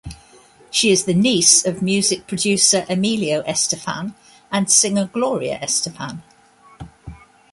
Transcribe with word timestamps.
She 0.71 0.89
is 0.91 1.05
the 1.05 1.13
niece 1.13 1.63
of 1.63 1.83
music 1.83 2.25
producer 2.25 2.87
Emilio 2.89 3.43
Estefan 3.43 4.15
and 4.51 4.67
singer 4.67 5.05
Gloria 5.05 5.59
Estefan. 5.59 6.23